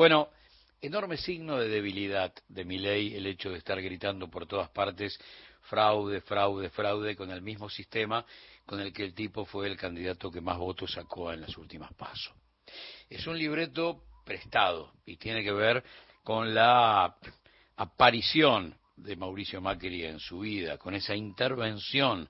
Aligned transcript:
Bueno, 0.00 0.30
enorme 0.80 1.18
signo 1.18 1.58
de 1.58 1.68
debilidad 1.68 2.32
de 2.48 2.64
mi 2.64 2.78
ley 2.78 3.14
el 3.14 3.26
hecho 3.26 3.50
de 3.50 3.58
estar 3.58 3.82
gritando 3.82 4.30
por 4.30 4.46
todas 4.46 4.70
partes 4.70 5.20
fraude, 5.64 6.22
fraude, 6.22 6.70
fraude 6.70 7.14
con 7.14 7.30
el 7.30 7.42
mismo 7.42 7.68
sistema 7.68 8.24
con 8.64 8.80
el 8.80 8.94
que 8.94 9.04
el 9.04 9.12
tipo 9.12 9.44
fue 9.44 9.66
el 9.66 9.76
candidato 9.76 10.30
que 10.30 10.40
más 10.40 10.56
votos 10.56 10.92
sacó 10.92 11.30
en 11.34 11.42
las 11.42 11.54
últimas 11.58 11.92
pasos. 11.92 12.32
Es 13.10 13.26
un 13.26 13.36
libreto 13.36 14.04
prestado 14.24 14.90
y 15.04 15.18
tiene 15.18 15.44
que 15.44 15.52
ver 15.52 15.84
con 16.24 16.54
la 16.54 17.14
aparición 17.76 18.74
de 18.96 19.16
Mauricio 19.16 19.60
Macri 19.60 20.06
en 20.06 20.18
su 20.18 20.38
vida, 20.38 20.78
con 20.78 20.94
esa 20.94 21.14
intervención 21.14 22.26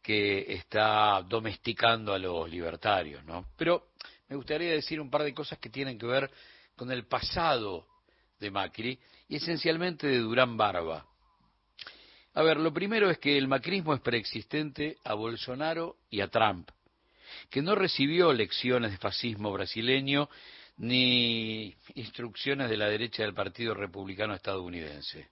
que 0.00 0.54
está 0.54 1.20
domesticando 1.20 2.14
a 2.14 2.18
los 2.18 2.48
libertarios, 2.48 3.22
¿no? 3.26 3.44
Pero 3.58 3.88
me 4.30 4.36
gustaría 4.36 4.70
decir 4.70 4.98
un 5.02 5.10
par 5.10 5.22
de 5.22 5.34
cosas 5.34 5.58
que 5.58 5.68
tienen 5.68 5.98
que 5.98 6.06
ver 6.06 6.30
con 6.78 6.90
el 6.90 7.04
pasado 7.06 7.86
de 8.40 8.50
Macri 8.50 8.98
y 9.28 9.36
esencialmente 9.36 10.06
de 10.06 10.18
Durán 10.18 10.56
Barba. 10.56 11.04
A 12.32 12.42
ver, 12.42 12.58
lo 12.58 12.72
primero 12.72 13.10
es 13.10 13.18
que 13.18 13.36
el 13.36 13.48
macrismo 13.48 13.92
es 13.92 14.00
preexistente 14.00 14.96
a 15.04 15.14
Bolsonaro 15.14 15.96
y 16.08 16.20
a 16.20 16.28
Trump, 16.28 16.70
que 17.50 17.60
no 17.60 17.74
recibió 17.74 18.32
lecciones 18.32 18.92
de 18.92 18.98
fascismo 18.98 19.52
brasileño 19.52 20.30
ni 20.76 21.74
instrucciones 21.96 22.70
de 22.70 22.76
la 22.76 22.86
derecha 22.86 23.24
del 23.24 23.34
Partido 23.34 23.74
Republicano 23.74 24.34
estadounidense. 24.34 25.28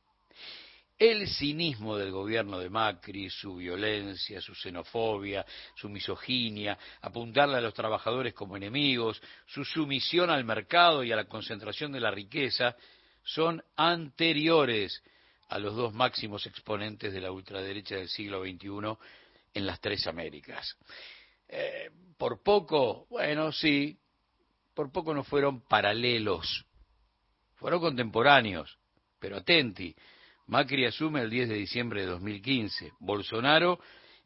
El 0.99 1.29
cinismo 1.29 1.99
del 1.99 2.11
gobierno 2.11 2.59
de 2.59 2.71
Macri, 2.71 3.29
su 3.29 3.57
violencia, 3.57 4.41
su 4.41 4.55
xenofobia, 4.55 5.45
su 5.75 5.91
misoginia, 5.91 6.79
apuntarle 7.03 7.59
a 7.59 7.61
los 7.61 7.75
trabajadores 7.75 8.33
como 8.33 8.57
enemigos, 8.57 9.21
su 9.47 9.63
sumisión 9.65 10.31
al 10.31 10.45
mercado 10.45 11.05
y 11.05 11.13
a 11.13 11.17
la 11.17 11.27
concentración 11.27 11.93
de 11.93 12.01
la 12.01 12.11
riqueza, 12.11 12.77
son 13.23 13.63
anteriores 13.77 15.03
a 15.49 15.59
los 15.59 15.75
dos 15.77 15.93
máximos 15.93 16.47
exponentes 16.47 17.13
de 17.13 17.21
la 17.21 17.31
ultraderecha 17.31 17.97
del 17.97 18.09
siglo 18.09 18.43
XXI 18.43 18.97
en 19.53 19.67
las 19.67 19.81
tres 19.81 20.07
Américas. 20.07 20.77
Eh, 21.49 21.91
por 22.17 22.43
poco, 22.43 23.07
bueno, 23.11 23.53
sí, 23.53 23.99
por 24.75 24.91
poco 24.91 25.13
no 25.13 25.25
fueron 25.25 25.61
paralelos, 25.61 26.65
fueron 27.57 27.81
contemporáneos, 27.81 28.79
pero 29.19 29.37
atenti, 29.37 29.95
Macri 30.47 30.85
asume 30.85 31.23
el 31.23 31.31
10 31.31 31.49
de 31.49 31.55
diciembre 31.57 32.03
de 32.03 32.07
2015, 32.07 32.93
Bolsonaro 33.01 33.81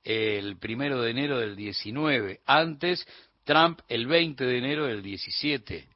el 0.04 0.58
primero 0.58 1.00
de 1.00 1.10
enero 1.10 1.38
del 1.38 1.56
19, 1.56 2.40
antes 2.46 3.06
Trump 3.44 3.80
el 3.88 4.06
20 4.06 4.44
de 4.44 4.58
enero 4.58 4.86
del 4.86 5.02
17. 5.02 5.88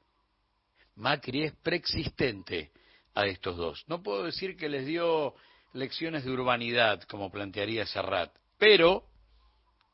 Macri 0.96 1.44
es 1.44 1.52
preexistente 1.62 2.70
a 3.14 3.26
estos 3.26 3.56
dos. 3.56 3.84
No 3.86 4.02
puedo 4.02 4.24
decir 4.24 4.56
que 4.56 4.68
les 4.68 4.86
dio 4.86 5.34
lecciones 5.72 6.24
de 6.24 6.30
urbanidad, 6.30 7.02
como 7.02 7.30
plantearía 7.30 7.86
Serrat, 7.86 8.32
pero 8.58 9.04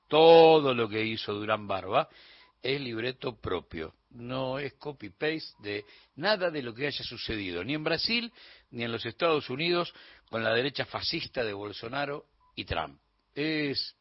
todo 0.09 0.75
lo 0.75 0.89
que 0.89 1.05
hizo 1.05 1.33
Durán 1.33 1.67
Barba 1.67 2.09
es 2.63 2.81
libreto 2.81 3.37
propio, 3.41 3.95
no 4.11 4.59
es 4.59 4.75
copy-paste 4.75 5.55
de 5.61 5.85
nada 6.17 6.51
de 6.51 6.63
lo 6.63 6.75
que 6.75 6.87
haya 6.87 7.05
sucedido, 7.05 7.65
ni 7.65 7.75
en 7.75 7.85
Brasil 7.85 8.33
ni 8.71 8.85
en 8.85 8.93
los 8.93 9.05
Estados 9.05 9.51
Unidos 9.51 9.93
con 10.29 10.45
la 10.45 10.55
derecha 10.55 10.85
fascista 10.85 11.45
de 11.45 11.53
Bolsonaro 11.53 12.27
y 12.55 12.65
Trump. 12.65 13.01
Es 13.35 13.97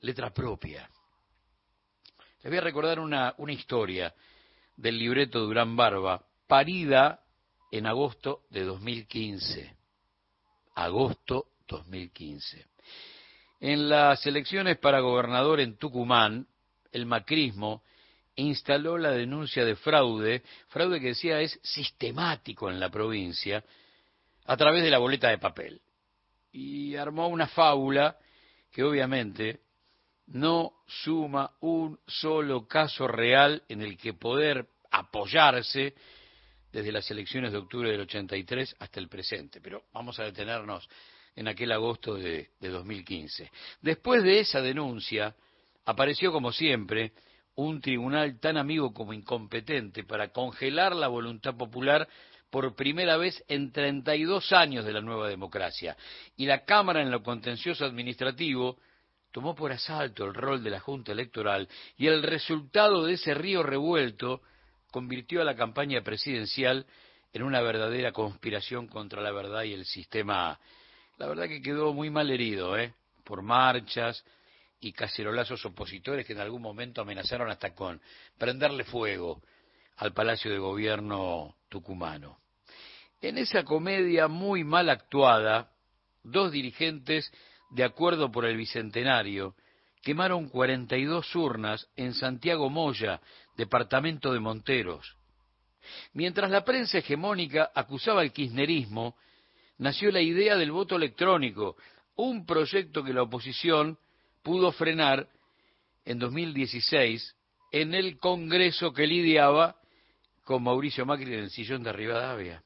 letra 0.00 0.30
propia. 0.30 0.88
Les 2.42 2.50
voy 2.50 2.58
a 2.58 2.62
recordar 2.62 2.98
una, 3.00 3.34
una 3.38 3.52
historia 3.52 4.14
del 4.76 4.98
libreto 4.98 5.40
Durán 5.40 5.76
Barba, 5.76 6.24
parida 6.46 7.20
en 7.70 7.86
agosto 7.86 8.42
de 8.50 8.64
2015. 8.64 9.76
Agosto 10.74 11.48
2015. 11.68 12.66
En 13.60 13.88
las 13.88 14.24
elecciones 14.26 14.78
para 14.78 15.00
gobernador 15.00 15.60
en 15.60 15.76
Tucumán, 15.76 16.46
el 16.92 17.04
macrismo 17.04 17.82
instaló 18.36 18.96
la 18.96 19.10
denuncia 19.10 19.64
de 19.64 19.76
fraude, 19.76 20.42
fraude 20.68 21.00
que 21.00 21.08
decía 21.08 21.40
es 21.40 21.58
sistemático 21.62 22.70
en 22.70 22.80
la 22.80 22.90
provincia, 22.90 23.62
a 24.50 24.56
través 24.56 24.82
de 24.82 24.90
la 24.90 24.98
boleta 24.98 25.28
de 25.28 25.38
papel. 25.38 25.80
Y 26.50 26.96
armó 26.96 27.28
una 27.28 27.46
fábula 27.46 28.18
que 28.72 28.82
obviamente 28.82 29.60
no 30.26 30.72
suma 30.88 31.52
un 31.60 32.00
solo 32.04 32.66
caso 32.66 33.06
real 33.06 33.62
en 33.68 33.80
el 33.80 33.96
que 33.96 34.12
poder 34.12 34.66
apoyarse 34.90 35.94
desde 36.72 36.90
las 36.90 37.08
elecciones 37.12 37.52
de 37.52 37.58
octubre 37.58 37.92
del 37.92 38.00
83 38.00 38.74
hasta 38.80 38.98
el 38.98 39.08
presente. 39.08 39.60
Pero 39.60 39.84
vamos 39.92 40.18
a 40.18 40.24
detenernos 40.24 40.88
en 41.36 41.46
aquel 41.46 41.70
agosto 41.70 42.16
de, 42.16 42.50
de 42.58 42.68
2015. 42.70 43.52
Después 43.80 44.24
de 44.24 44.40
esa 44.40 44.60
denuncia, 44.60 45.32
apareció 45.84 46.32
como 46.32 46.50
siempre 46.50 47.12
un 47.54 47.80
tribunal 47.80 48.40
tan 48.40 48.56
amigo 48.56 48.92
como 48.92 49.12
incompetente 49.12 50.02
para 50.02 50.32
congelar 50.32 50.96
la 50.96 51.06
voluntad 51.06 51.56
popular 51.56 52.08
por 52.50 52.74
primera 52.74 53.16
vez 53.16 53.42
en 53.48 53.72
32 53.72 54.52
años 54.52 54.84
de 54.84 54.92
la 54.92 55.00
nueva 55.00 55.28
democracia. 55.28 55.96
Y 56.36 56.46
la 56.46 56.64
Cámara 56.64 57.00
en 57.00 57.10
lo 57.10 57.22
contencioso 57.22 57.84
administrativo 57.84 58.76
tomó 59.30 59.54
por 59.54 59.72
asalto 59.72 60.24
el 60.24 60.34
rol 60.34 60.62
de 60.62 60.70
la 60.70 60.80
Junta 60.80 61.12
Electoral 61.12 61.68
y 61.96 62.08
el 62.08 62.22
resultado 62.22 63.04
de 63.04 63.14
ese 63.14 63.34
río 63.34 63.62
revuelto 63.62 64.42
convirtió 64.90 65.40
a 65.40 65.44
la 65.44 65.54
campaña 65.54 66.02
presidencial 66.02 66.86
en 67.32 67.42
una 67.44 67.60
verdadera 67.60 68.12
conspiración 68.12 68.88
contra 68.88 69.22
la 69.22 69.30
verdad 69.30 69.62
y 69.62 69.72
el 69.72 69.84
sistema. 69.84 70.58
La 71.18 71.26
verdad 71.26 71.46
que 71.46 71.62
quedó 71.62 71.92
muy 71.92 72.10
mal 72.10 72.30
herido, 72.30 72.76
¿eh? 72.76 72.94
Por 73.22 73.42
marchas 73.42 74.24
y 74.80 74.92
cacerolazos 74.92 75.64
opositores 75.64 76.26
que 76.26 76.32
en 76.32 76.40
algún 76.40 76.62
momento 76.62 77.02
amenazaron 77.02 77.50
hasta 77.50 77.74
con 77.74 78.00
prenderle 78.36 78.82
fuego 78.82 79.40
al 79.98 80.12
Palacio 80.12 80.50
de 80.50 80.58
Gobierno 80.58 81.54
tucumano. 81.68 82.39
En 83.20 83.36
esa 83.36 83.64
comedia 83.64 84.28
muy 84.28 84.64
mal 84.64 84.88
actuada, 84.88 85.70
dos 86.22 86.52
dirigentes 86.52 87.30
de 87.70 87.84
acuerdo 87.84 88.32
por 88.32 88.46
el 88.46 88.56
Bicentenario 88.56 89.54
quemaron 90.02 90.48
42 90.48 91.34
urnas 91.36 91.86
en 91.96 92.14
Santiago 92.14 92.70
Moya, 92.70 93.20
departamento 93.56 94.32
de 94.32 94.40
Monteros. 94.40 95.16
Mientras 96.14 96.50
la 96.50 96.64
prensa 96.64 96.98
hegemónica 96.98 97.70
acusaba 97.74 98.22
el 98.22 98.32
kirchnerismo, 98.32 99.16
nació 99.76 100.10
la 100.10 100.22
idea 100.22 100.56
del 100.56 100.72
voto 100.72 100.96
electrónico, 100.96 101.76
un 102.16 102.46
proyecto 102.46 103.04
que 103.04 103.12
la 103.12 103.22
oposición 103.22 103.98
pudo 104.42 104.72
frenar 104.72 105.28
en 106.06 106.18
2016 106.18 107.36
en 107.72 107.94
el 107.94 108.18
Congreso 108.18 108.92
que 108.94 109.06
lidiaba 109.06 109.76
con 110.44 110.62
Mauricio 110.62 111.04
Macri 111.04 111.34
en 111.34 111.40
el 111.40 111.50
sillón 111.50 111.82
de 111.82 111.92
Rivadavia. 111.92 112.64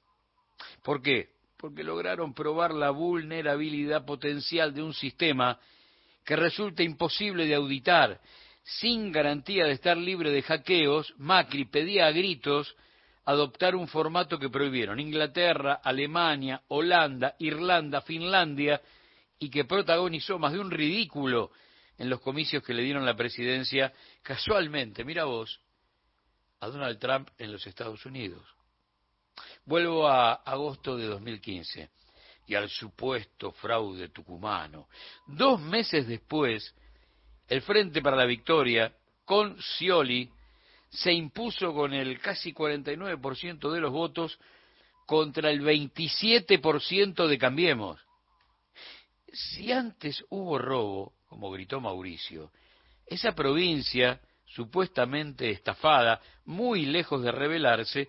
¿Por 0.83 1.03
qué? 1.03 1.29
Porque 1.57 1.83
lograron 1.83 2.35
probar 2.35 2.75
la 2.75 2.91
vulnerabilidad 2.91 4.05
potencial 4.05 4.75
de 4.75 4.83
un 4.83 4.95
sistema 4.95 5.59
que 6.25 6.37
resulta 6.37 6.83
imposible 6.83 7.47
de 7.47 7.55
auditar. 7.55 8.21
Sin 8.63 9.13
garantía 9.13 9.67
de 9.67 9.73
estar 9.73 9.97
libre 9.97 10.31
de 10.31 10.43
hackeos, 10.43 11.15
Macri 11.19 11.67
pedía 11.67 12.07
a 12.07 12.13
gritos 12.13 12.75
adoptar 13.27 13.75
un 13.75 13.89
formato 13.89 14.39
que 14.39 14.51
prohibieron 14.51 15.01
Inglaterra, 15.01 15.81
Alemania, 15.83 16.63
Holanda, 16.69 17.35
Irlanda, 17.39 18.03
Finlandia 18.03 18.81
y 19.39 19.51
que 19.51 19.65
protagonizó 19.65 20.39
más 20.39 20.53
de 20.53 20.61
un 20.61 20.71
ridículo 20.71 21.51
en 21.99 22.11
los 22.11 22.21
comicios 22.21 22.63
que 22.63 22.75
le 22.75 22.83
dieron 22.83 23.07
la 23.07 23.17
presidencia 23.17 23.93
casualmente, 24.23 25.05
mira 25.05 25.25
vos, 25.25 25.61
a 26.61 26.69
Donald 26.69 26.99
Trump 26.99 27.29
en 27.39 27.53
los 27.53 27.67
Estados 27.67 28.05
Unidos. 28.07 28.43
Vuelvo 29.65 30.07
a 30.07 30.35
agosto 30.35 30.97
de 30.97 31.07
2015 31.07 31.91
y 32.47 32.55
al 32.55 32.69
supuesto 32.69 33.53
fraude 33.53 34.09
tucumano. 34.11 34.89
Dos 35.27 35.61
meses 35.61 36.07
después, 36.07 36.75
el 37.49 37.63
Frente 37.63 38.03
para 38.03 38.17
la 38.17 38.27
Victoria, 38.27 38.93
con 39.25 39.61
Scioli, 39.61 40.31
se 40.91 41.13
impuso 41.13 41.73
con 41.73 41.93
el 41.93 42.21
casi 42.21 42.53
49% 42.53 43.73
de 43.73 43.81
los 43.81 43.93
votos 43.93 44.39
contra 45.07 45.51
el 45.51 45.63
27% 45.63 47.27
de 47.27 47.39
Cambiemos. 47.39 48.01
Si 49.33 49.73
antes 49.73 50.25
hubo 50.31 50.59
robo, 50.59 51.15
como 51.27 51.51
gritó 51.51 51.81
Mauricio, 51.81 52.53
esa 53.07 53.35
provincia, 53.35 54.21
supuestamente 54.47 55.51
estafada, 55.51 56.21
muy 56.45 56.87
lejos 56.87 57.23
de 57.23 57.33
rebelarse, 57.33 58.09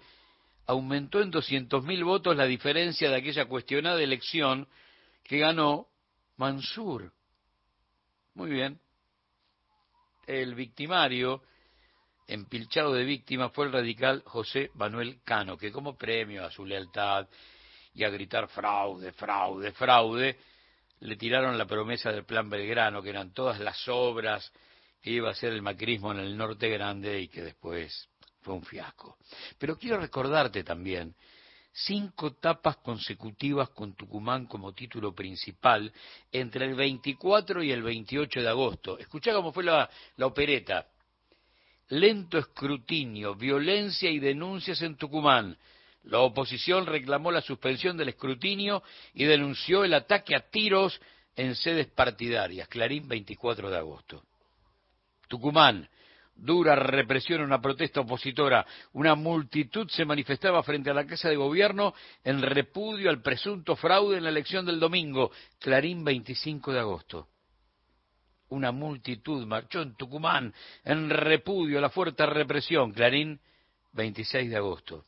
aumentó 0.68 1.22
en 1.22 1.32
200.000 1.32 2.04
votos 2.04 2.36
la 2.36 2.46
diferencia 2.46 3.10
de 3.10 3.18
aquella 3.18 3.46
cuestionada 3.46 4.02
elección 4.02 4.68
que 5.24 5.40
ganó 5.40 5.88
Mansur. 6.38 7.12
Muy 8.34 8.50
bien. 8.50 8.80
El 10.28 10.56
victimario 10.56 11.44
empilchado 12.28 12.94
de 12.94 13.04
víctimas 13.04 13.52
fue 13.54 13.66
el 13.66 13.72
radical 13.72 14.24
José 14.26 14.72
Manuel 14.74 15.20
Cano, 15.24 15.58
que 15.58 15.72
como 15.72 15.96
premio 15.96 16.44
a 16.44 16.52
su 16.52 16.66
lealtad 16.66 17.28
y 17.94 18.04
a 18.04 18.10
gritar 18.10 18.48
fraude, 18.48 19.12
fraude, 19.14 19.72
fraude, 19.72 20.38
le 21.02 21.16
tiraron 21.16 21.58
la 21.58 21.66
promesa 21.66 22.12
del 22.12 22.26
Plan 22.26 22.50
Belgrano, 22.50 23.02
que 23.02 23.10
eran 23.10 23.34
todas 23.34 23.60
las 23.60 23.88
obras 23.88 24.52
que 25.02 25.12
iba 25.12 25.30
a 25.30 25.34
hacer 25.34 25.54
el 25.54 25.62
macrismo 25.62 26.12
en 26.12 26.20
el 26.20 26.36
norte 26.36 26.68
grande 26.70 27.22
y 27.22 27.28
que 27.28 27.44
después 27.44 28.10
fue 28.46 28.54
un 28.54 28.64
fiasco. 28.64 29.18
Pero 29.58 29.78
quiero 29.78 30.00
recordarte 30.00 30.64
también 30.64 31.16
cinco 31.74 32.36
tapas 32.36 32.78
consecutivas 32.78 33.70
con 33.72 33.96
Tucumán 33.96 34.46
como 34.46 34.74
título 34.74 35.14
principal 35.14 35.92
entre 36.32 36.66
el 36.66 36.76
24 36.76 37.64
y 37.64 37.72
el 37.72 37.82
28 37.82 38.42
de 38.42 38.48
agosto. 38.48 38.98
Escuchá 39.00 39.34
cómo 39.34 39.52
fue 39.52 39.64
la, 39.64 39.90
la 40.16 40.28
opereta. 40.28 40.88
Lento 41.90 42.38
escrutinio, 42.38 43.36
violencia 43.36 44.10
y 44.10 44.20
denuncias 44.20 44.82
en 44.82 44.96
Tucumán. 44.96 45.58
La 46.04 46.20
oposición 46.20 46.86
reclamó 46.86 47.32
la 47.32 47.42
suspensión 47.42 47.98
del 47.98 48.10
escrutinio 48.10 48.84
y 49.14 49.26
denunció 49.26 49.84
el 49.84 49.96
ataque 49.96 50.36
a 50.36 50.50
tiros 50.50 51.02
en 51.36 51.56
sedes 51.56 51.88
partidarias. 51.88 52.68
Clarín, 52.68 53.08
24 53.08 53.70
de 53.72 53.78
agosto. 53.78 54.24
Tucumán, 55.28 55.90
dura 56.36 56.76
represión 56.76 57.40
en 57.40 57.48
una 57.48 57.62
protesta 57.62 58.02
opositora. 58.02 58.66
Una 58.94 59.16
multitud 59.16 59.88
se 59.90 60.06
manifestaba 60.06 60.62
frente 60.64 60.90
a 60.90 60.94
la 60.94 61.06
Casa 61.06 61.30
de 61.30 61.36
Gobierno 61.36 61.94
en 62.24 62.42
repudio 62.42 63.10
al 63.10 63.22
presunto 63.22 63.76
fraude 63.76 64.18
en 64.18 64.24
la 64.24 64.30
elección 64.30 64.66
del 64.66 64.80
domingo. 64.80 65.32
Clarín, 65.60 66.04
25 66.04 66.74
de 66.74 66.80
agosto. 66.80 67.28
Una 68.50 68.72
multitud 68.72 69.46
marchó 69.46 69.82
en 69.82 69.96
Tucumán 69.96 70.54
en 70.84 71.10
repudio 71.10 71.80
a 71.80 71.82
la 71.82 71.90
fuerte 71.90 72.26
represión. 72.26 72.92
Clarín, 72.92 73.40
26 73.94 74.50
de 74.50 74.58
agosto. 74.58 75.04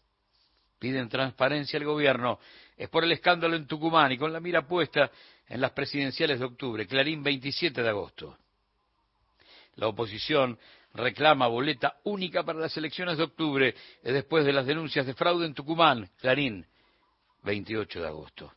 Piden 0.80 1.10
transparencia 1.10 1.78
al 1.78 1.86
gobierno. 1.86 2.40
Es 2.76 2.90
por 2.90 3.04
el 3.04 3.12
escándalo 3.12 3.56
en 3.56 3.68
Tucumán 3.68 4.12
y 4.12 4.18
con 4.18 4.32
la 4.32 4.40
mira 4.40 4.68
puesta 4.68 5.12
en 5.48 5.62
las 5.62 5.72
presidenciales 5.72 6.40
de 6.40 6.46
octubre. 6.46 6.88
Clarín, 6.88 7.24
27 7.24 7.82
de 7.82 7.90
agosto. 7.90 8.38
La 9.76 9.88
oposición 9.88 10.58
reclama 10.94 11.48
boleta 11.48 11.98
única 12.04 12.44
para 12.44 12.60
las 12.60 12.76
elecciones 12.78 13.18
de 13.18 13.24
octubre 13.24 13.76
después 14.04 14.46
de 14.46 14.54
las 14.54 14.66
denuncias 14.66 15.06
de 15.06 15.14
fraude 15.14 15.46
en 15.46 15.54
Tucumán. 15.54 16.10
Clarín, 16.20 16.66
28 17.44 18.02
de 18.02 18.08
agosto. 18.08 18.54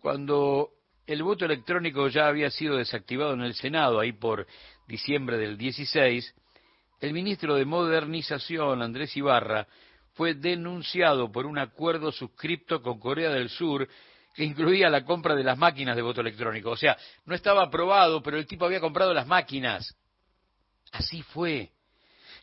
Cuando 0.00 0.70
el 1.06 1.22
voto 1.22 1.44
electrónico 1.44 2.08
ya 2.08 2.28
había 2.28 2.50
sido 2.50 2.76
desactivado 2.76 3.34
en 3.34 3.42
el 3.42 3.54
Senado, 3.54 4.00
ahí 4.00 4.12
por 4.12 4.46
diciembre 4.86 5.38
del 5.38 5.58
16, 5.58 6.34
el 7.00 7.12
ministro 7.12 7.54
de 7.54 7.64
Modernización, 7.64 8.82
Andrés 8.82 9.16
Ibarra, 9.16 9.66
fue 10.14 10.34
denunciado 10.34 11.32
por 11.32 11.46
un 11.46 11.58
acuerdo 11.58 12.12
suscripto 12.12 12.82
con 12.82 12.98
Corea 12.98 13.30
del 13.30 13.48
Sur 13.48 13.88
que 14.34 14.44
incluía 14.44 14.88
la 14.88 15.04
compra 15.04 15.34
de 15.34 15.44
las 15.44 15.58
máquinas 15.58 15.96
de 15.96 16.02
voto 16.02 16.20
electrónico. 16.20 16.70
O 16.70 16.76
sea, 16.76 16.96
no 17.24 17.34
estaba 17.34 17.64
aprobado, 17.64 18.22
pero 18.22 18.36
el 18.36 18.46
tipo 18.46 18.64
había 18.64 18.80
comprado 18.80 19.12
las 19.12 19.26
máquinas. 19.26 19.96
Así 20.92 21.22
fue. 21.22 21.70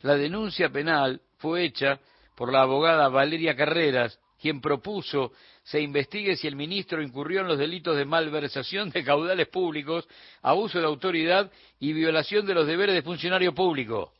La 0.01 0.15
denuncia 0.15 0.69
penal 0.69 1.21
fue 1.37 1.65
hecha 1.65 1.99
por 2.35 2.51
la 2.51 2.61
abogada 2.61 3.09
Valeria 3.09 3.55
Carreras, 3.55 4.19
quien 4.39 4.61
propuso 4.61 5.31
se 5.63 5.81
investigue 5.81 6.37
si 6.37 6.47
el 6.47 6.55
ministro 6.55 7.01
incurrió 7.01 7.41
en 7.41 7.47
los 7.47 7.57
delitos 7.57 7.97
de 7.97 8.05
malversación 8.05 8.89
de 8.91 9.03
caudales 9.03 9.47
públicos, 9.47 10.07
abuso 10.41 10.79
de 10.79 10.85
autoridad 10.85 11.51
y 11.79 11.93
violación 11.93 12.45
de 12.45 12.53
los 12.53 12.67
deberes 12.67 12.95
de 12.95 13.01
funcionario 13.01 13.53
público. 13.53 14.13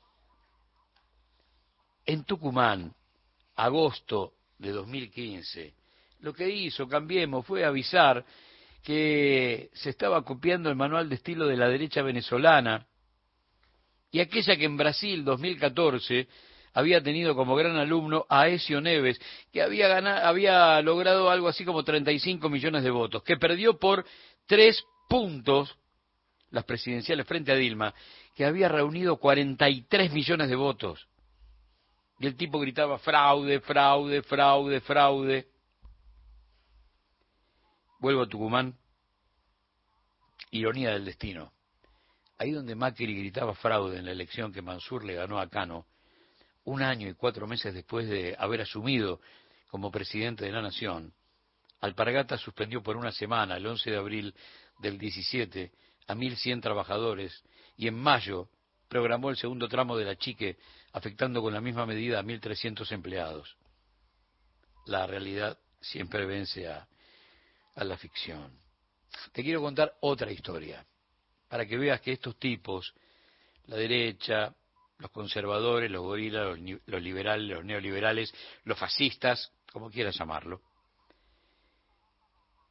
En 2.06 2.24
Tucumán, 2.24 2.94
agosto 3.56 4.34
de 4.58 4.72
2015, 4.72 5.74
lo 6.22 6.34
que 6.34 6.50
hizo 6.50 6.88
Cambiemos 6.88 7.46
fue 7.46 7.64
avisar 7.64 8.26
que 8.84 9.70
se 9.74 9.90
estaba 9.90 10.24
copiando 10.24 10.70
el 10.70 10.76
manual 10.76 11.10
de 11.10 11.16
estilo 11.16 11.46
de 11.46 11.58
la 11.58 11.68
derecha 11.70 12.02
venezolana 12.02 12.88
y 14.12 14.20
aquella 14.20 14.56
que 14.56 14.66
en 14.66 14.78
Brasil 14.78 15.24
2014 15.24 16.28
había 16.74 17.02
tenido 17.02 17.36
como 17.36 17.56
gran 17.56 17.76
alumno 17.78 18.26
a 18.30 18.48
Ezio 18.48 18.80
Neves, 18.82 19.20
que 19.52 19.62
había, 19.62 19.88
ganado, 19.88 20.28
había 20.28 20.82
logrado 20.82 21.30
algo 21.30 21.48
así 21.48 21.66
como 21.66 21.84
35 21.84 22.50
millones 22.50 22.84
de 22.84 22.92
votos, 22.92 23.24
que 23.24 23.38
perdió 23.38 23.80
por 23.80 24.06
tres 24.46 24.84
puntos 25.10 25.76
las 26.52 26.64
presidenciales 26.66 27.26
frente 27.26 27.52
a 27.52 27.56
Dilma, 27.56 27.94
que 28.36 28.46
había 28.46 28.70
reunido 28.70 29.18
43 29.18 30.14
millones 30.14 30.50
de 30.50 30.56
votos. 30.56 31.08
Y 32.20 32.28
el 32.28 32.36
tipo 32.36 32.60
gritaba 32.60 33.00
fraude, 33.00 33.60
fraude, 33.60 34.22
fraude, 34.24 34.82
fraude. 34.82 35.48
Vuelvo 38.00 38.24
a 38.24 38.28
Tucumán. 38.28 38.76
Ironía 40.52 40.92
del 40.92 41.06
destino. 41.06 41.52
Ahí 42.38 42.52
donde 42.52 42.76
Macri 42.76 43.18
gritaba 43.18 43.56
fraude 43.56 43.98
en 43.98 44.06
la 44.06 44.12
elección 44.12 44.54
que 44.54 44.62
Mansur 44.62 45.04
le 45.04 45.16
ganó 45.16 45.40
a 45.40 45.50
Cano, 45.50 45.88
un 46.66 46.84
año 46.84 47.10
y 47.10 47.14
cuatro 47.14 47.48
meses 47.48 47.74
después 47.74 48.08
de 48.08 48.36
haber 48.38 48.62
asumido 48.62 49.20
como 49.70 49.90
presidente 49.90 50.46
de 50.46 50.52
la 50.52 50.62
Nación, 50.62 51.14
Alpargata 51.80 52.38
suspendió 52.38 52.82
por 52.82 52.98
una 52.98 53.12
semana, 53.12 53.58
el 53.58 53.66
11 53.66 53.92
de 53.92 53.98
abril 53.98 54.36
del 54.80 54.98
17, 54.98 55.72
a 56.08 56.16
1.100 56.16 56.62
trabajadores 56.62 57.44
y 57.76 57.88
en 57.88 57.96
mayo 57.96 58.50
programó 58.88 59.30
el 59.30 59.38
segundo 59.38 59.68
tramo 59.68 59.98
de 59.98 60.06
la 60.06 60.16
chique, 60.16 60.58
afectando 60.94 61.42
con 61.42 61.54
la 61.54 61.62
misma 61.62 61.86
medida 61.86 62.20
a 62.20 62.24
1.300 62.24 62.92
empleados. 62.92 63.58
La 64.86 65.06
realidad 65.06 65.60
siempre 65.82 66.26
vence 66.26 66.68
a, 66.68 66.88
a 67.76 67.84
la 67.84 67.98
ficción. 67.98 68.60
Te 69.34 69.44
quiero 69.44 69.62
contar 69.62 69.94
otra 70.02 70.32
historia 70.32 70.86
para 71.48 71.66
que 71.66 71.78
veas 71.78 72.02
que 72.02 72.14
estos 72.14 72.38
tipos, 72.38 72.94
la 73.66 73.78
derecha, 73.78 74.54
los 75.00 75.12
conservadores, 75.12 75.92
los 75.92 76.02
gorilas, 76.02 76.58
los, 76.86 77.02
liberales, 77.02 77.50
los 77.50 77.66
neoliberales, 77.66 78.34
los 78.64 78.78
fascistas, 78.78 79.52
como 79.72 79.90
quieras 79.90 80.18
llamarlo, 80.18 80.62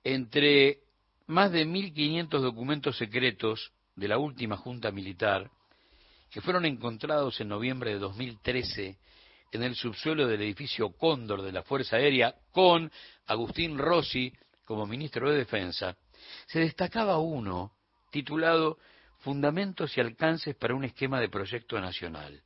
entre 0.03 0.81
más 1.27 1.51
de 1.53 1.67
1.500 1.67 2.41
documentos 2.41 2.97
secretos 2.97 3.73
de 3.95 4.09
la 4.09 4.19
última 4.19 4.57
junta 4.57 4.91
militar, 4.91 5.51
que 6.31 6.41
fueron 6.41 6.65
encontrados 6.65 7.41
en 7.41 7.49
noviembre 7.49 7.93
de 7.93 7.99
2013 7.99 8.99
en 9.53 9.63
el 9.63 9.75
subsuelo 9.75 10.27
del 10.27 10.43
edificio 10.43 10.91
Cóndor 10.91 11.43
de 11.43 11.53
la 11.53 11.63
Fuerza 11.63 11.97
Aérea, 11.97 12.35
con 12.51 12.91
Agustín 13.27 13.79
Rossi 13.79 14.33
como 14.65 14.87
ministro 14.87 15.31
de 15.31 15.39
Defensa, 15.39 15.97
se 16.47 16.61
destacaba 16.61 17.19
uno 17.19 17.76
titulado 18.17 18.79
Fundamentos 19.19 19.95
y 19.97 20.01
alcances 20.01 20.55
para 20.55 20.75
un 20.75 20.85
esquema 20.85 21.21
de 21.21 21.29
proyecto 21.29 21.79
nacional. 21.79 22.41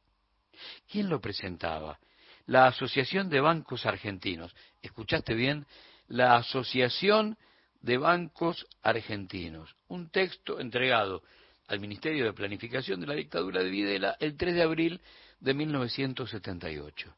¿Quién 0.91 1.09
lo 1.09 1.21
presentaba? 1.21 2.01
La 2.47 2.67
Asociación 2.67 3.29
de 3.29 3.41
Bancos 3.41 3.87
Argentinos. 3.87 4.53
¿Escuchaste 4.83 5.35
bien? 5.35 5.67
La 6.09 6.35
Asociación 6.37 7.39
de 7.83 7.99
Bancos 7.99 8.67
Argentinos. 8.83 9.77
Un 9.87 10.11
texto 10.11 10.59
entregado 10.59 11.23
al 11.69 11.79
Ministerio 11.79 12.25
de 12.25 12.33
Planificación 12.33 13.01
de 13.01 13.07
la 13.07 13.15
dictadura 13.15 13.63
de 13.63 13.71
Videla 13.71 14.17
el 14.19 14.37
3 14.37 14.55
de 14.57 14.63
abril 14.63 15.01
de 15.39 15.55
1978. 15.55 17.15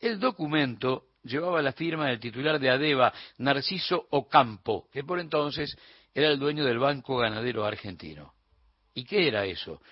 El 0.00 0.20
documento 0.20 1.06
llevaba 1.22 1.62
la 1.62 1.72
firma 1.72 2.08
del 2.08 2.20
titular 2.20 2.60
de 2.60 2.68
ADEVA, 2.68 3.12
Narciso 3.38 4.06
Ocampo, 4.10 4.86
que 4.92 5.02
por 5.02 5.18
entonces 5.18 5.78
era 6.16 6.30
el 6.30 6.38
dueño 6.38 6.64
del 6.64 6.78
Banco 6.78 7.18
Ganadero 7.18 7.66
Argentino. 7.66 8.32
¿Y 8.94 9.04
qué 9.04 9.28
era 9.28 9.44
eso? 9.44 9.82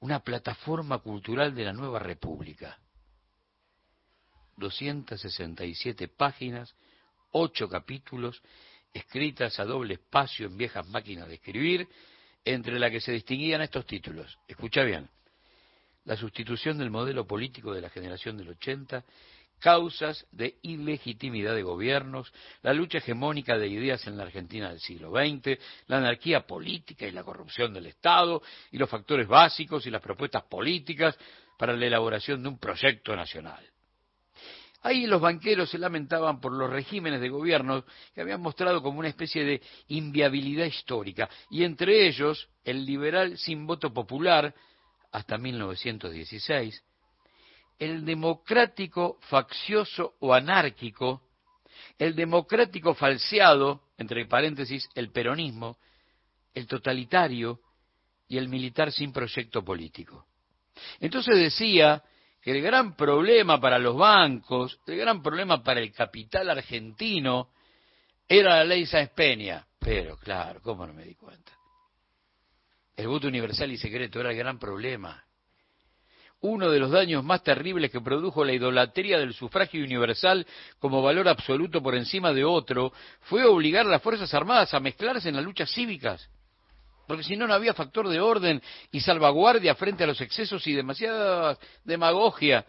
Una 0.00 0.18
plataforma 0.18 0.98
cultural 0.98 1.54
de 1.54 1.64
la 1.64 1.72
nueva 1.72 2.00
república. 2.00 2.76
267 4.56 6.08
páginas, 6.08 6.74
ocho 7.30 7.68
capítulos, 7.68 8.42
escritas 8.92 9.60
a 9.60 9.64
doble 9.66 9.94
espacio 9.94 10.48
en 10.48 10.56
viejas 10.56 10.84
máquinas 10.88 11.28
de 11.28 11.34
escribir, 11.34 11.88
entre 12.44 12.80
las 12.80 12.90
que 12.90 13.00
se 13.00 13.12
distinguían 13.12 13.62
estos 13.62 13.86
títulos. 13.86 14.36
Escucha 14.48 14.82
bien. 14.82 15.08
La 16.06 16.16
sustitución 16.16 16.76
del 16.78 16.90
modelo 16.90 17.24
político 17.24 17.72
de 17.72 17.82
la 17.82 17.90
generación 17.90 18.36
del 18.36 18.48
80 18.48 19.04
causas 19.58 20.26
de 20.32 20.58
ilegitimidad 20.62 21.54
de 21.54 21.62
gobiernos, 21.62 22.32
la 22.62 22.72
lucha 22.72 22.98
hegemónica 22.98 23.58
de 23.58 23.68
ideas 23.68 24.06
en 24.06 24.16
la 24.16 24.24
Argentina 24.24 24.70
del 24.70 24.80
siglo 24.80 25.10
XX, 25.10 25.58
la 25.86 25.98
anarquía 25.98 26.46
política 26.46 27.06
y 27.06 27.12
la 27.12 27.24
corrupción 27.24 27.72
del 27.72 27.86
Estado, 27.86 28.42
y 28.70 28.78
los 28.78 28.88
factores 28.88 29.26
básicos 29.26 29.86
y 29.86 29.90
las 29.90 30.02
propuestas 30.02 30.44
políticas 30.44 31.18
para 31.58 31.76
la 31.76 31.86
elaboración 31.86 32.42
de 32.42 32.48
un 32.48 32.58
proyecto 32.58 33.14
nacional. 33.16 33.64
Ahí 34.82 35.06
los 35.06 35.20
banqueros 35.20 35.70
se 35.70 35.78
lamentaban 35.78 36.40
por 36.40 36.52
los 36.52 36.70
regímenes 36.70 37.20
de 37.20 37.28
gobierno 37.28 37.84
que 38.14 38.20
habían 38.20 38.40
mostrado 38.40 38.80
como 38.80 39.00
una 39.00 39.08
especie 39.08 39.44
de 39.44 39.60
inviabilidad 39.88 40.66
histórica, 40.66 41.28
y 41.50 41.64
entre 41.64 42.06
ellos 42.06 42.48
el 42.64 42.86
liberal 42.86 43.36
sin 43.38 43.66
voto 43.66 43.92
popular 43.92 44.54
hasta 45.10 45.36
1916, 45.36 46.84
el 47.78 48.04
democrático 48.04 49.18
faccioso 49.22 50.14
o 50.20 50.34
anárquico, 50.34 51.22
el 51.98 52.14
democrático 52.14 52.94
falseado, 52.94 53.82
entre 53.98 54.26
paréntesis, 54.26 54.88
el 54.94 55.10
peronismo, 55.10 55.78
el 56.54 56.66
totalitario 56.66 57.60
y 58.28 58.38
el 58.38 58.48
militar 58.48 58.92
sin 58.92 59.12
proyecto 59.12 59.64
político. 59.64 60.26
Entonces 61.00 61.36
decía 61.36 62.02
que 62.40 62.52
el 62.52 62.62
gran 62.62 62.96
problema 62.96 63.60
para 63.60 63.78
los 63.78 63.96
bancos, 63.96 64.78
el 64.86 64.98
gran 64.98 65.22
problema 65.22 65.62
para 65.62 65.80
el 65.80 65.92
capital 65.92 66.50
argentino, 66.50 67.50
era 68.28 68.56
la 68.56 68.64
ley 68.64 68.86
Sáenz 68.86 69.10
Peña. 69.10 69.66
Pero 69.78 70.16
claro, 70.16 70.60
¿cómo 70.62 70.86
no 70.86 70.92
me 70.92 71.04
di 71.04 71.14
cuenta? 71.14 71.52
El 72.96 73.08
voto 73.08 73.28
universal 73.28 73.70
y 73.70 73.78
secreto 73.78 74.20
era 74.20 74.30
el 74.30 74.36
gran 74.36 74.58
problema. 74.58 75.24
Uno 76.40 76.70
de 76.70 76.78
los 76.78 76.90
daños 76.90 77.24
más 77.24 77.42
terribles 77.42 77.90
que 77.90 78.00
produjo 78.00 78.44
la 78.44 78.52
idolatría 78.52 79.18
del 79.18 79.34
sufragio 79.34 79.82
universal 79.82 80.46
como 80.78 81.02
valor 81.02 81.28
absoluto 81.28 81.82
por 81.82 81.94
encima 81.94 82.32
de 82.32 82.44
otro 82.44 82.92
fue 83.22 83.44
obligar 83.44 83.86
a 83.86 83.90
las 83.90 84.02
Fuerzas 84.02 84.32
Armadas 84.34 84.72
a 84.72 84.80
mezclarse 84.80 85.28
en 85.28 85.36
las 85.36 85.44
luchas 85.44 85.70
cívicas 85.70 86.28
porque 87.08 87.24
si 87.24 87.36
no, 87.36 87.46
no 87.46 87.54
había 87.54 87.72
factor 87.72 88.06
de 88.06 88.20
orden 88.20 88.62
y 88.92 89.00
salvaguardia 89.00 89.74
frente 89.74 90.04
a 90.04 90.06
los 90.06 90.20
excesos 90.20 90.64
y 90.66 90.74
demasiada 90.74 91.58
demagogia 91.82 92.66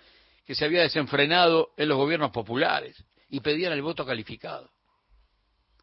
que 0.48 0.56
se 0.56 0.64
había 0.64 0.82
desenfrenado 0.82 1.72
en 1.76 1.90
los 1.90 1.98
gobiernos 1.98 2.32
populares 2.32 3.04
y 3.30 3.42
pedían 3.42 3.74
el 3.74 3.82
voto 3.82 4.06
calificado. 4.06 4.72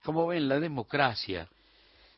Como 0.02 0.26
ven, 0.26 0.48
la 0.48 0.58
democracia 0.58 1.46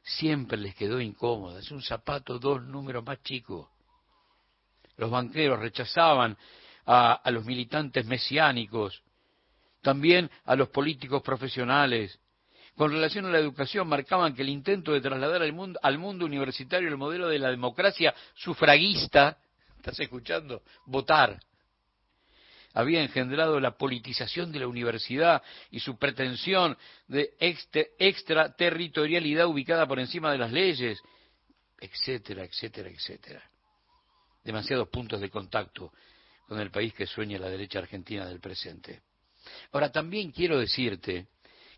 siempre 0.04 0.56
les 0.56 0.76
quedó 0.76 1.00
incómoda, 1.00 1.58
es 1.58 1.72
un 1.72 1.82
zapato 1.82 2.38
dos 2.38 2.62
números 2.62 3.04
más 3.04 3.20
chico. 3.24 3.72
Los 4.98 5.10
banqueros 5.10 5.60
rechazaban 5.60 6.36
a, 6.84 7.22
los 7.30 7.44
militantes 7.44 8.04
mesiánicos, 8.04 9.02
también 9.80 10.30
a 10.44 10.56
los 10.56 10.68
políticos 10.68 11.22
profesionales, 11.22 12.18
con 12.76 12.90
relación 12.90 13.26
a 13.26 13.30
la 13.30 13.38
educación 13.38 13.88
marcaban 13.88 14.34
que 14.34 14.42
el 14.42 14.48
intento 14.48 14.92
de 14.92 15.00
trasladar 15.00 15.42
al 15.42 15.52
mundo, 15.52 15.78
al 15.82 15.98
mundo 15.98 16.24
universitario 16.26 16.88
el 16.88 16.96
modelo 16.96 17.28
de 17.28 17.38
la 17.38 17.50
democracia 17.50 18.14
sufragista, 18.34 19.38
¿estás 19.76 19.98
escuchando? 20.00 20.62
Votar, 20.86 21.38
había 22.74 23.02
engendrado 23.02 23.58
la 23.60 23.76
politización 23.76 24.52
de 24.52 24.60
la 24.60 24.68
universidad 24.68 25.42
y 25.70 25.80
su 25.80 25.96
pretensión 25.96 26.76
de 27.06 27.34
extraterritorialidad 27.98 29.46
ubicada 29.46 29.86
por 29.86 29.98
encima 30.00 30.32
de 30.32 30.38
las 30.38 30.52
leyes, 30.52 31.00
etcétera, 31.80 32.44
etcétera, 32.44 32.88
etcétera. 32.88 33.42
Demasiados 34.44 34.88
puntos 34.88 35.20
de 35.20 35.30
contacto 35.30 35.92
con 36.46 36.58
el 36.60 36.70
país 36.70 36.94
que 36.94 37.06
sueña 37.06 37.38
la 37.38 37.50
derecha 37.50 37.78
argentina 37.78 38.26
del 38.26 38.40
presente. 38.40 39.02
Ahora, 39.72 39.90
también 39.90 40.30
quiero 40.30 40.58
decirte 40.58 41.26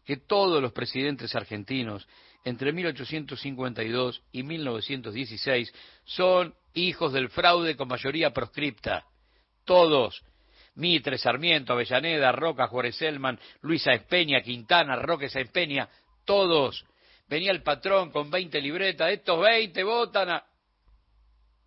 que 0.05 0.17
todos 0.17 0.63
los 0.63 0.73
presidentes 0.73 1.35
argentinos 1.35 2.07
entre 2.45 2.73
1852 2.73 4.23
y 4.33 4.43
1916 4.43 5.73
son 6.05 6.55
hijos 6.75 7.13
del 7.13 7.29
fraude 7.29 7.77
con 7.77 7.89
mayoría 7.89 8.33
proscripta. 8.33 9.05
Todos. 9.65 10.23
Mitre, 10.77 11.19
Sarmiento, 11.19 11.73
Avellaneda, 11.73 12.33
Roca, 12.33 12.69
Juárez 12.69 12.97
Selman, 12.97 13.39
Luisa 13.61 13.93
Espeña, 13.93 14.41
Quintana, 14.41 14.97
Roque 14.97 15.27
Espeña, 15.27 15.89
todos. 16.25 16.85
Venía 17.29 17.51
el 17.51 17.63
patrón 17.63 18.11
con 18.11 18.31
20 18.31 18.61
libretas, 18.61 19.11
estos 19.11 19.41
20 19.41 19.83
votan 19.85 20.31
a... 20.31 20.45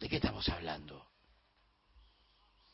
¿De 0.03 0.09
qué 0.09 0.17
estamos 0.17 0.49
hablando? 0.49 1.01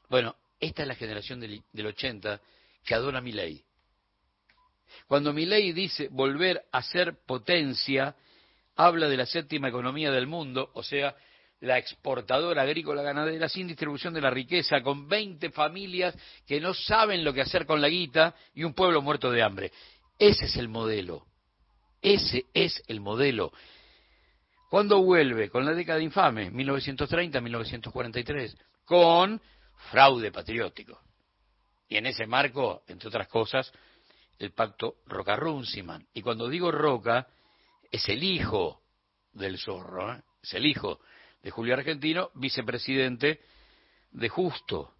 Bueno, 0.09 0.35
esta 0.59 0.81
es 0.81 0.87
la 0.87 0.95
generación 0.95 1.39
del, 1.39 1.61
del 1.71 1.85
80 1.85 2.41
que 2.83 2.95
adora 2.95 3.21
mi 3.21 3.31
ley. 3.31 3.63
Cuando 5.05 5.31
ley 5.31 5.71
dice 5.71 6.07
volver 6.09 6.65
a 6.71 6.81
ser 6.81 7.19
potencia, 7.27 8.15
habla 8.75 9.07
de 9.07 9.17
la 9.17 9.27
séptima 9.27 9.69
economía 9.69 10.09
del 10.09 10.25
mundo, 10.25 10.71
o 10.73 10.81
sea, 10.81 11.15
la 11.59 11.77
exportadora 11.77 12.63
agrícola 12.63 13.03
ganadera 13.03 13.47
sin 13.47 13.67
distribución 13.67 14.11
de 14.15 14.21
la 14.21 14.31
riqueza, 14.31 14.81
con 14.81 15.07
20 15.07 15.51
familias 15.51 16.17
que 16.47 16.59
no 16.59 16.73
saben 16.73 17.23
lo 17.23 17.31
que 17.31 17.41
hacer 17.41 17.67
con 17.67 17.79
la 17.79 17.89
guita 17.89 18.33
y 18.55 18.63
un 18.63 18.73
pueblo 18.73 19.03
muerto 19.03 19.29
de 19.29 19.43
hambre. 19.43 19.71
Ese 20.17 20.45
es 20.45 20.57
el 20.57 20.67
modelo. 20.67 21.27
Ese 22.01 22.47
es 22.55 22.81
el 22.87 23.01
modelo. 23.01 23.51
¿Cuándo 24.69 25.01
vuelve? 25.01 25.49
Con 25.49 25.65
la 25.65 25.73
década 25.73 25.99
infame, 25.99 26.51
1930-1943, 26.51 28.55
con 28.85 29.41
fraude 29.91 30.31
patriótico. 30.31 31.01
Y 31.87 31.97
en 31.97 32.05
ese 32.05 32.27
marco, 32.27 32.83
entre 32.87 33.07
otras 33.07 33.27
cosas, 33.27 33.71
el 34.37 34.51
pacto 34.51 34.97
Roca-Runciman. 35.07 36.05
Y 36.13 36.21
cuando 36.21 36.47
digo 36.47 36.71
Roca, 36.71 37.27
es 37.91 38.07
el 38.09 38.23
hijo 38.23 38.83
del 39.33 39.57
zorro, 39.57 40.13
¿eh? 40.13 40.21
es 40.43 40.53
el 40.53 40.67
hijo 40.67 40.99
de 41.41 41.49
Julio 41.49 41.73
Argentino, 41.73 42.29
vicepresidente 42.35 43.41
de 44.11 44.29
Justo. 44.29 44.93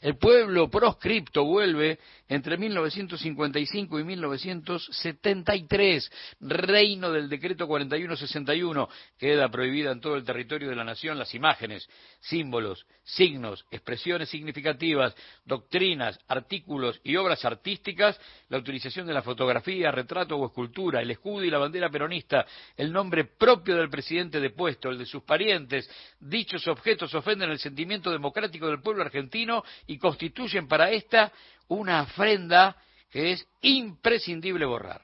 El 0.00 0.16
pueblo 0.16 0.70
proscripto 0.70 1.44
vuelve 1.44 1.98
entre 2.28 2.56
1955 2.56 3.98
y 3.98 4.04
1973, 4.04 6.12
reino 6.40 7.10
del 7.10 7.28
decreto 7.28 7.66
4161, 7.66 8.88
queda 9.18 9.48
prohibida 9.48 9.90
en 9.92 10.00
todo 10.00 10.16
el 10.16 10.24
territorio 10.24 10.68
de 10.68 10.76
la 10.76 10.84
nación 10.84 11.18
las 11.18 11.34
imágenes, 11.34 11.88
símbolos, 12.20 12.86
signos, 13.02 13.64
expresiones 13.70 14.28
significativas, 14.28 15.16
doctrinas, 15.44 16.20
artículos 16.28 17.00
y 17.02 17.16
obras 17.16 17.46
artísticas, 17.46 18.20
la 18.50 18.58
utilización 18.58 19.06
de 19.06 19.14
la 19.14 19.22
fotografía, 19.22 19.90
retrato 19.90 20.36
o 20.36 20.46
escultura, 20.46 21.00
el 21.00 21.10
escudo 21.10 21.44
y 21.44 21.50
la 21.50 21.58
bandera 21.58 21.90
peronista, 21.90 22.46
el 22.76 22.92
nombre 22.92 23.24
propio 23.24 23.76
del 23.76 23.88
presidente 23.88 24.38
depuesto, 24.38 24.90
el 24.90 24.98
de 24.98 25.06
sus 25.06 25.22
parientes, 25.22 25.90
dichos 26.20 26.68
objetos 26.68 27.14
ofenden 27.14 27.48
el 27.50 27.58
sentimiento 27.58 28.10
democrático 28.10 28.68
del 28.68 28.82
pueblo 28.82 29.02
argentino 29.02 29.64
y 29.86 29.98
constituyen 29.98 30.68
para 30.68 30.90
esta 30.90 31.32
una 31.68 32.02
ofrenda 32.02 32.76
que 33.10 33.32
es 33.32 33.46
imprescindible 33.62 34.66
borrar. 34.66 35.02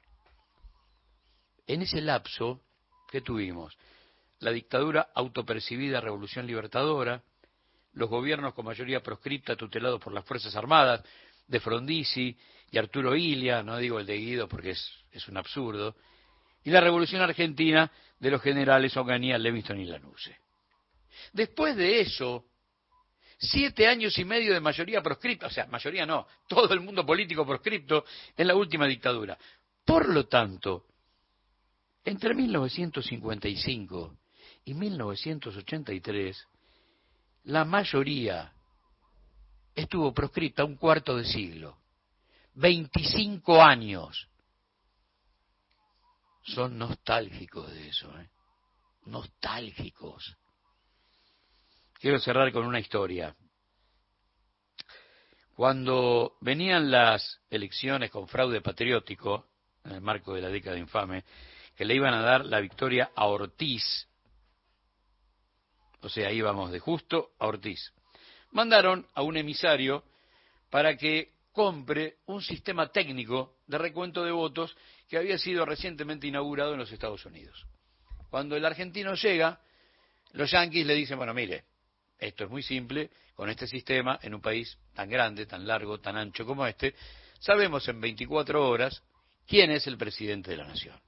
En 1.67 1.83
ese 1.83 2.01
lapso 2.01 2.61
que 3.11 3.21
tuvimos, 3.21 3.77
la 4.41 4.51
dictadura 4.51 5.09
autopercibida 5.15 6.01
Revolución 6.01 6.47
Libertadora, 6.47 7.23
los 7.93 8.11
gobiernos 8.11 8.55
con 8.55 8.67
mayoría 8.67 9.03
proscripta 9.03 9.57
tutelados 9.57 10.01
por 10.01 10.13
las 10.13 10.25
Fuerzas 10.25 10.55
Armadas, 10.57 11.03
de 11.47 11.61
Frondizi 11.61 12.37
y 12.71 12.79
Arturo 12.79 13.15
Ilia, 13.15 13.63
no 13.63 13.79
digo 13.79 14.01
el 14.01 14.07
de 14.07 14.17
Guido 14.17 14.49
porque 14.49 14.71
es, 14.71 15.29
un 15.29 15.37
absurdo, 15.37 15.95
y 16.65 16.71
la 16.71 16.81
Revolución 16.81 17.23
Argentina 17.23 17.91
de 18.19 18.31
los 18.31 18.43
generales 18.43 18.97
Onganía, 18.97 19.39
Levingston 19.39 19.81
y 19.81 19.87
Lanuse. 19.87 20.37
Después 21.33 21.77
de 21.77 22.01
eso, 22.01 22.47
siete 23.39 23.87
años 23.87 24.19
y 24.19 24.25
medio 24.25 24.53
de 24.55 24.61
mayoría 24.61 25.03
proscripta, 25.03 25.47
o 25.47 25.51
sea, 25.51 25.67
mayoría 25.67 26.07
no, 26.07 26.27
todo 26.49 26.73
el 26.75 26.81
mundo 26.81 27.05
político 27.05 27.47
proscripto 27.47 28.05
en 28.37 28.47
la 28.47 28.55
última 28.55 28.87
dictadura. 28.87 29.39
Por 29.85 30.09
lo 30.09 30.27
tanto, 30.27 30.87
entre 32.05 32.35
1955 32.35 34.17
y 34.65 34.75
1983, 34.75 36.49
la 37.45 37.65
mayoría 37.65 38.53
estuvo 39.75 40.13
proscripta 40.13 40.65
un 40.65 40.77
cuarto 40.77 41.17
de 41.17 41.25
siglo. 41.25 41.79
25 42.55 43.63
años. 43.63 44.29
Son 46.45 46.79
nostálgicos 46.79 47.73
de 47.73 47.89
eso, 47.89 48.19
¿eh? 48.19 48.29
Nostálgicos. 49.07 50.37
Quiero 52.05 52.19
cerrar 52.19 52.53
con 52.53 52.67
una 52.67 52.81
historia. 52.81 53.35
Cuando 55.55 56.37
venían 56.43 56.91
las 56.91 57.41
elecciones 57.49 58.11
con 58.11 58.29
fraude 58.29 58.61
patriótico, 58.61 59.47
en 59.87 59.93
el 59.93 60.01
marco 60.03 60.35
de 60.35 60.43
la 60.43 60.51
década 60.51 60.77
infame, 60.77 61.25
que 61.75 61.87
le 61.87 61.95
iban 61.95 62.13
a 62.13 62.21
dar 62.21 62.45
la 62.45 62.61
victoria 62.61 63.11
a 63.17 63.25
Ortiz, 63.25 64.07
o 66.03 66.11
sea, 66.11 66.31
íbamos 66.31 66.73
de 66.73 66.79
justo 66.79 67.31
a 67.39 67.47
Ortiz, 67.47 67.95
mandaron 68.51 69.07
a 69.15 69.23
un 69.23 69.39
emisario 69.39 70.05
para 70.69 70.99
que 70.99 71.33
compre 71.53 72.19
un 72.27 72.43
sistema 72.43 72.93
técnico 72.93 73.57
de 73.67 73.79
recuento 73.79 74.23
de 74.27 74.33
votos 74.33 74.77
que 75.09 75.17
había 75.17 75.39
sido 75.39 75.65
recientemente 75.65 76.27
inaugurado 76.27 76.75
en 76.75 76.81
los 76.81 76.93
Estados 76.93 77.25
Unidos. 77.25 77.67
Cuando 78.29 78.57
el 78.57 78.67
argentino 78.67 79.15
llega, 79.15 79.59
los 80.33 80.51
yanquis 80.51 80.85
le 80.85 80.93
dicen, 80.93 81.17
bueno, 81.17 81.33
mire, 81.33 81.65
esto 82.27 82.45
es 82.45 82.51
muy 82.51 82.63
simple, 82.63 83.11
con 83.35 83.51
este 83.51 83.67
sistema, 83.67 84.19
en 84.23 84.35
un 84.35 84.41
país 84.41 84.79
tan 84.95 85.09
grande, 85.09 85.47
tan 85.47 85.67
largo, 85.67 86.01
tan 86.01 86.17
ancho 86.17 86.47
como 86.47 86.67
este, 86.67 86.95
sabemos 87.39 87.87
en 87.89 88.01
24 88.01 88.69
horas 88.69 89.03
quién 89.47 89.71
es 89.71 89.87
el 89.87 89.99
presidente 89.99 90.51
de 90.53 90.57
la 90.57 90.67
nación. 90.67 90.99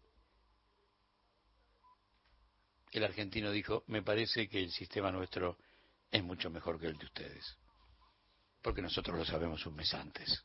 el 2.92 3.04
argentino 3.04 3.50
dijo, 3.50 3.84
me 3.88 4.02
parece 4.02 4.48
que 4.48 4.58
el 4.58 4.70
sistema 4.70 5.12
nuestro 5.12 5.58
es 6.10 6.24
mucho 6.24 6.48
mejor 6.48 6.80
que 6.80 6.86
el 6.86 6.96
de 6.96 7.04
ustedes, 7.04 7.56
porque 8.62 8.80
nosotros 8.80 9.18
lo 9.18 9.24
sabemos 9.24 9.66
un 9.66 9.76
mes 9.76 9.92
antes. 9.92 10.44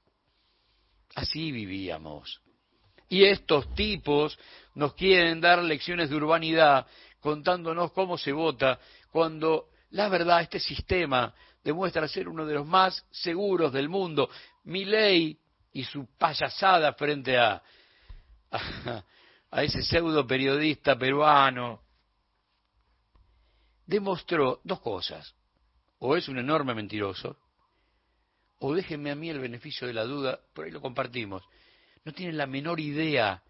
Así 1.15 1.51
vivíamos. 1.51 2.41
Y 3.07 3.23
estos 3.23 3.73
tipos 3.73 4.37
nos 4.75 4.95
quieren 4.95 5.39
dar 5.39 5.63
lecciones 5.63 6.09
de 6.09 6.15
urbanidad 6.15 6.87
contándonos 7.21 7.93
cómo 7.93 8.17
se 8.17 8.31
vota, 8.31 8.79
cuando 9.11 9.70
la 9.91 10.09
verdad 10.09 10.41
este 10.41 10.59
sistema 10.59 11.33
demuestra 11.63 12.07
ser 12.07 12.27
uno 12.27 12.45
de 12.45 12.55
los 12.55 12.65
más 12.65 13.05
seguros 13.11 13.71
del 13.71 13.89
mundo. 13.89 14.29
Mi 14.63 14.85
ley 14.85 15.37
y 15.73 15.83
su 15.83 16.05
payasada 16.17 16.93
frente 16.93 17.37
a, 17.37 17.61
a, 18.51 19.03
a 19.51 19.63
ese 19.63 19.83
pseudo 19.83 20.25
periodista 20.25 20.97
peruano 20.97 21.81
demostró 23.85 24.61
dos 24.63 24.79
cosas. 24.79 25.35
O 25.99 26.15
es 26.15 26.27
un 26.27 26.39
enorme 26.39 26.73
mentiroso, 26.73 27.37
o 28.63 28.73
déjenme 28.73 29.11
a 29.11 29.15
mí 29.15 29.29
el 29.29 29.39
beneficio 29.39 29.87
de 29.87 29.93
la 29.93 30.05
duda, 30.05 30.39
por 30.53 30.65
ahí 30.65 30.71
lo 30.71 30.81
compartimos. 30.81 31.43
No 32.05 32.13
tienen 32.13 32.37
la 32.37 32.45
menor 32.45 32.79
idea 32.79 33.43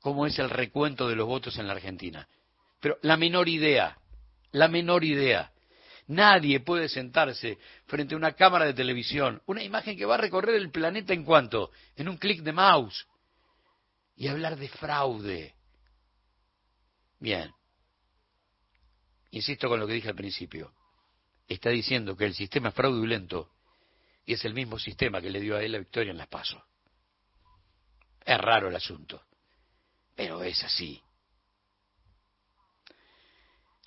cómo 0.00 0.26
es 0.26 0.38
el 0.38 0.50
recuento 0.50 1.08
de 1.08 1.16
los 1.16 1.26
votos 1.26 1.58
en 1.58 1.66
la 1.66 1.72
Argentina. 1.72 2.28
Pero 2.80 2.98
la 3.02 3.16
menor 3.16 3.48
idea, 3.48 3.98
la 4.52 4.68
menor 4.68 5.04
idea. 5.04 5.52
Nadie 6.08 6.60
puede 6.60 6.88
sentarse 6.88 7.58
frente 7.86 8.14
a 8.14 8.16
una 8.16 8.32
cámara 8.32 8.64
de 8.64 8.72
televisión, 8.72 9.42
una 9.46 9.62
imagen 9.62 9.96
que 9.96 10.06
va 10.06 10.14
a 10.14 10.18
recorrer 10.18 10.54
el 10.54 10.70
planeta 10.70 11.12
en 11.12 11.22
cuanto, 11.22 11.70
en 11.96 12.08
un 12.08 12.16
clic 12.16 12.42
de 12.42 12.52
mouse, 12.52 13.06
y 14.16 14.26
hablar 14.26 14.56
de 14.56 14.68
fraude. 14.68 15.54
Bien, 17.20 17.52
insisto 19.32 19.68
con 19.68 19.78
lo 19.80 19.86
que 19.86 19.92
dije 19.92 20.08
al 20.08 20.14
principio, 20.14 20.72
está 21.46 21.68
diciendo 21.68 22.16
que 22.16 22.24
el 22.24 22.34
sistema 22.34 22.70
es 22.70 22.74
fraudulento 22.74 23.52
y 24.24 24.32
es 24.32 24.44
el 24.46 24.54
mismo 24.54 24.78
sistema 24.78 25.20
que 25.20 25.30
le 25.30 25.40
dio 25.40 25.56
a 25.56 25.62
él 25.62 25.72
la 25.72 25.78
victoria 25.78 26.10
en 26.10 26.18
las 26.18 26.28
pasos. 26.28 26.62
Es 28.24 28.38
raro 28.38 28.68
el 28.68 28.76
asunto, 28.76 29.22
pero 30.14 30.42
es 30.42 30.64
así. 30.64 31.02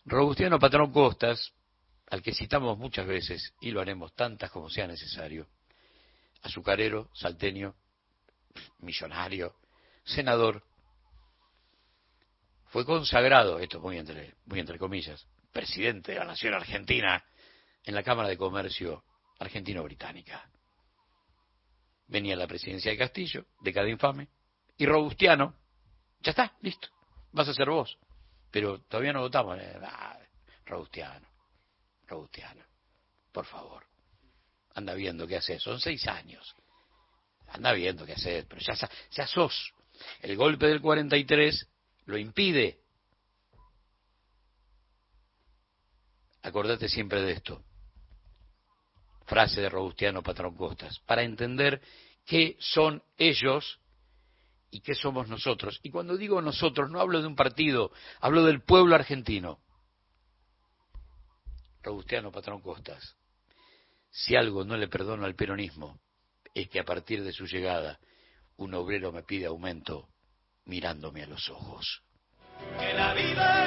Robustiano 0.05 0.59
Patrón 0.59 0.91
Costas, 0.91 1.53
al 2.11 2.21
que 2.21 2.33
citamos 2.33 2.77
muchas 2.77 3.07
veces, 3.07 3.53
y 3.61 3.71
lo 3.71 3.79
haremos 3.79 4.13
tantas 4.13 4.51
como 4.51 4.69
sea 4.69 4.85
necesario, 4.85 5.47
azucarero, 6.41 7.09
salteño, 7.13 7.73
millonario, 8.79 9.55
senador, 10.03 10.61
fue 12.65 12.85
consagrado, 12.85 13.59
esto 13.59 13.79
muy 13.79 13.97
entre, 13.97 14.35
muy 14.45 14.59
entre 14.59 14.77
comillas, 14.77 15.25
presidente 15.53 16.11
de 16.11 16.19
la 16.19 16.25
Nación 16.25 16.53
Argentina 16.53 17.23
en 17.85 17.95
la 17.95 18.03
Cámara 18.03 18.27
de 18.27 18.37
Comercio 18.37 19.05
Argentino-Británica. 19.39 20.49
Venía 22.07 22.35
la 22.35 22.47
presidencia 22.47 22.91
de 22.91 22.97
Castillo, 22.97 23.45
de 23.61 23.71
cada 23.71 23.87
infame, 23.87 24.27
y 24.77 24.85
Robustiano, 24.85 25.55
ya 26.19 26.31
está, 26.31 26.57
listo, 26.61 26.89
vas 27.31 27.47
a 27.47 27.53
ser 27.53 27.69
vos. 27.69 27.97
Pero 28.51 28.81
todavía 28.81 29.13
no 29.13 29.21
votamos. 29.21 29.57
Ah, 29.81 30.19
Robustiano, 30.65 31.30
Robustiano, 32.11 32.63
por 33.31 33.45
favor, 33.45 33.85
anda 34.75 34.93
viendo 34.93 35.25
qué 35.25 35.37
haces, 35.37 35.63
son 35.63 35.79
seis 35.79 36.05
años, 36.07 36.55
anda 37.47 37.71
viendo 37.71 38.05
qué 38.05 38.13
haces, 38.13 38.45
pero 38.47 38.61
ya, 38.61 38.89
ya 39.11 39.27
sos. 39.27 39.73
El 40.19 40.35
golpe 40.35 40.67
del 40.67 40.81
43 40.81 41.67
lo 42.05 42.17
impide. 42.17 42.79
Acordate 46.43 46.89
siempre 46.89 47.21
de 47.21 47.33
esto. 47.33 47.63
Frase 49.25 49.61
de 49.61 49.69
Robustiano 49.69 50.23
Patrón 50.23 50.55
Costas. 50.57 50.99
Para 51.05 51.23
entender 51.23 51.81
qué 52.25 52.57
son 52.59 53.01
ellos 53.17 53.79
y 54.71 54.81
qué 54.81 54.95
somos 54.95 55.29
nosotros. 55.29 55.79
Y 55.83 55.91
cuando 55.91 56.17
digo 56.17 56.41
nosotros, 56.41 56.89
no 56.89 57.00
hablo 57.00 57.21
de 57.21 57.27
un 57.27 57.35
partido, 57.35 57.91
hablo 58.19 58.43
del 58.43 58.63
pueblo 58.63 58.95
argentino. 58.95 59.59
Robustiano 61.83 62.31
Patrón 62.31 62.61
Costas. 62.61 63.15
Si 64.09 64.35
algo 64.35 64.63
no 64.63 64.77
le 64.77 64.87
perdono 64.87 65.25
al 65.25 65.35
peronismo, 65.35 66.00
es 66.53 66.70
que 66.70 66.79
a 66.79 66.83
partir 66.83 67.24
de 67.24 67.31
su 67.31 67.46
llegada 67.46 68.00
un 68.57 68.74
obrero 68.74 69.11
me 69.11 69.24
pide 69.24 69.46
aumento 69.46 70.09
mirándome 70.65 71.24
a 71.24 71.27
los 71.27 71.50
ojos. 71.50 72.03
Que 72.77 72.94
la 72.94 73.13
vida 73.13 73.61